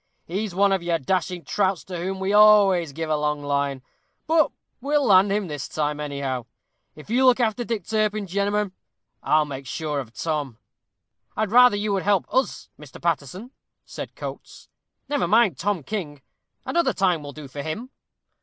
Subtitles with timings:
[0.25, 3.83] He's one of your dashing trouts to whom we always give a long line,
[4.25, 6.45] but we'll land him this time, anyhow.
[6.95, 8.71] If you'll look after Dick Turpin, gemmen,
[9.21, 10.57] I'll make sure of Tom."
[11.37, 12.99] "I'd rather you would help us, Mr.
[12.99, 13.51] Paterson,"
[13.85, 14.69] said Coates;
[15.07, 16.23] "never mind Tom King;
[16.65, 17.91] another time will do for him."